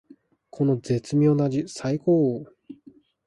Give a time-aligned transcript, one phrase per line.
[0.49, 2.51] この絶妙な味さいこー！